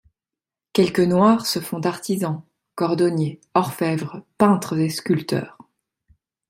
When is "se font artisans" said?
1.45-2.41